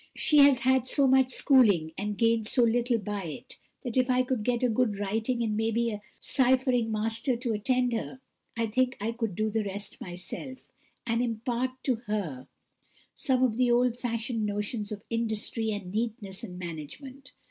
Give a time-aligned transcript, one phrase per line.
[0.15, 4.23] She has had so much schooling, and gained so little by it, that if I
[4.23, 8.19] could get a good writing and maybe a ciphering master to attend her,
[8.57, 10.71] I think I could do the rest myself,
[11.05, 12.47] and impart to her
[13.15, 17.33] some of the old fashioned notions of industry, and neatness, and management.